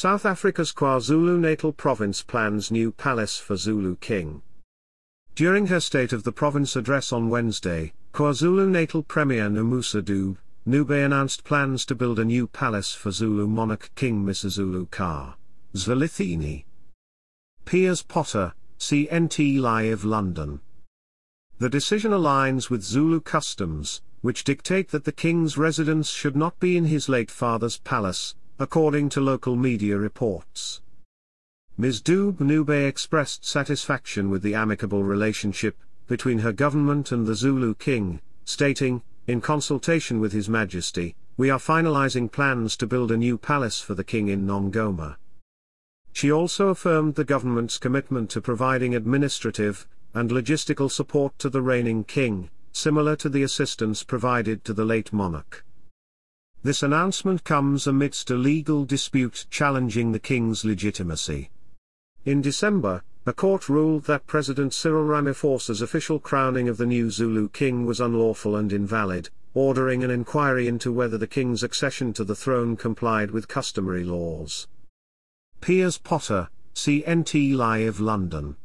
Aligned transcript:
South 0.00 0.24
Africa's 0.24 0.72
KwaZulu-Natal 0.72 1.74
province 1.74 2.22
plans 2.22 2.70
new 2.70 2.90
palace 2.90 3.36
for 3.36 3.54
Zulu 3.54 3.96
king. 3.96 4.40
During 5.34 5.66
her 5.66 5.78
State 5.78 6.14
of 6.14 6.22
the 6.22 6.32
Province 6.32 6.74
address 6.74 7.12
on 7.12 7.28
Wednesday, 7.28 7.92
KwaZulu-Natal 8.14 9.02
Premier 9.02 9.50
Nomusa 9.50 10.00
Dube, 10.00 10.38
Nube 10.64 10.92
announced 10.92 11.44
plans 11.44 11.84
to 11.84 11.94
build 11.94 12.18
a 12.18 12.24
new 12.24 12.46
palace 12.46 12.94
for 12.94 13.10
Zulu 13.10 13.46
monarch 13.46 13.90
King 13.94 14.24
Misuzulu 14.24 14.90
Ka. 14.90 15.36
Zwelithini. 15.74 16.64
Piers 17.66 18.00
Potter, 18.00 18.54
CNT 18.78 19.60
Live 19.60 20.02
London. 20.02 20.60
The 21.58 21.68
decision 21.68 22.12
aligns 22.12 22.70
with 22.70 22.82
Zulu 22.82 23.20
customs, 23.20 24.00
which 24.22 24.44
dictate 24.44 24.92
that 24.92 25.04
the 25.04 25.12
king's 25.12 25.58
residence 25.58 26.08
should 26.08 26.36
not 26.36 26.58
be 26.58 26.78
in 26.78 26.86
his 26.86 27.10
late 27.10 27.30
father's 27.30 27.76
palace, 27.76 28.34
according 28.60 29.08
to 29.08 29.22
local 29.22 29.56
media 29.56 29.96
reports. 29.96 30.82
Ms. 31.78 32.02
Dube 32.02 32.86
expressed 32.86 33.42
satisfaction 33.42 34.28
with 34.28 34.42
the 34.42 34.54
amicable 34.54 35.02
relationship 35.02 35.78
between 36.06 36.40
her 36.40 36.52
government 36.52 37.10
and 37.10 37.26
the 37.26 37.34
Zulu 37.34 37.74
king, 37.74 38.20
stating, 38.44 39.00
in 39.26 39.40
consultation 39.40 40.20
with 40.20 40.32
His 40.32 40.46
Majesty, 40.46 41.16
we 41.38 41.48
are 41.48 41.58
finalizing 41.58 42.30
plans 42.30 42.76
to 42.76 42.86
build 42.86 43.10
a 43.10 43.16
new 43.16 43.38
palace 43.38 43.80
for 43.80 43.94
the 43.94 44.04
king 44.04 44.28
in 44.28 44.46
Nongoma. 44.46 45.16
She 46.12 46.30
also 46.30 46.68
affirmed 46.68 47.14
the 47.14 47.24
government's 47.24 47.78
commitment 47.78 48.28
to 48.32 48.42
providing 48.42 48.94
administrative 48.94 49.88
and 50.12 50.28
logistical 50.28 50.90
support 50.90 51.38
to 51.38 51.48
the 51.48 51.62
reigning 51.62 52.04
king, 52.04 52.50
similar 52.72 53.16
to 53.16 53.30
the 53.30 53.42
assistance 53.42 54.04
provided 54.04 54.66
to 54.66 54.74
the 54.74 54.84
late 54.84 55.14
monarch. 55.14 55.64
This 56.62 56.82
announcement 56.82 57.42
comes 57.42 57.86
amidst 57.86 58.30
a 58.30 58.34
legal 58.34 58.84
dispute 58.84 59.46
challenging 59.48 60.12
the 60.12 60.18
king's 60.18 60.62
legitimacy. 60.62 61.48
In 62.26 62.42
December, 62.42 63.02
a 63.24 63.32
court 63.32 63.70
ruled 63.70 64.04
that 64.04 64.26
President 64.26 64.74
Cyril 64.74 65.04
Ramaphosa's 65.04 65.80
official 65.80 66.18
crowning 66.18 66.68
of 66.68 66.76
the 66.76 66.84
new 66.84 67.10
Zulu 67.10 67.48
king 67.48 67.86
was 67.86 67.98
unlawful 67.98 68.56
and 68.56 68.74
invalid, 68.74 69.30
ordering 69.54 70.04
an 70.04 70.10
inquiry 70.10 70.68
into 70.68 70.92
whether 70.92 71.16
the 71.16 71.26
king's 71.26 71.62
accession 71.62 72.12
to 72.12 72.24
the 72.24 72.36
throne 72.36 72.76
complied 72.76 73.30
with 73.30 73.48
customary 73.48 74.04
laws. 74.04 74.68
Piers 75.62 75.96
Potter, 75.96 76.50
CNT 76.74 77.56
Live 77.56 78.00
London 78.00 78.56